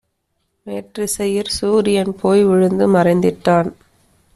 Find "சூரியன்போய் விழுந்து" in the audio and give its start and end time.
1.59-2.87